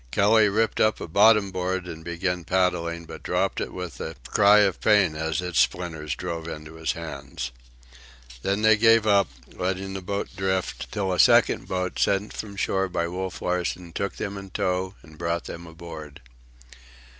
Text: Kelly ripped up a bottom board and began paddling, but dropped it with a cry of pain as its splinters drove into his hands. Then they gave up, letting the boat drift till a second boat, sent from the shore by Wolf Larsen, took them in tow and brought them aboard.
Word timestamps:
Kelly 0.09 0.49
ripped 0.49 0.79
up 0.79 0.99
a 0.99 1.07
bottom 1.07 1.51
board 1.51 1.85
and 1.85 2.03
began 2.03 2.43
paddling, 2.43 3.05
but 3.05 3.21
dropped 3.21 3.61
it 3.61 3.71
with 3.71 3.99
a 4.01 4.15
cry 4.27 4.61
of 4.61 4.81
pain 4.81 5.15
as 5.15 5.43
its 5.43 5.59
splinters 5.59 6.15
drove 6.15 6.47
into 6.47 6.73
his 6.73 6.93
hands. 6.93 7.51
Then 8.41 8.63
they 8.63 8.77
gave 8.77 9.05
up, 9.05 9.27
letting 9.53 9.93
the 9.93 10.01
boat 10.01 10.29
drift 10.35 10.91
till 10.91 11.13
a 11.13 11.19
second 11.19 11.67
boat, 11.67 11.99
sent 11.99 12.33
from 12.33 12.53
the 12.53 12.57
shore 12.57 12.89
by 12.89 13.07
Wolf 13.07 13.43
Larsen, 13.43 13.93
took 13.93 14.15
them 14.15 14.39
in 14.39 14.49
tow 14.49 14.95
and 15.03 15.19
brought 15.19 15.43
them 15.43 15.67
aboard. 15.67 16.19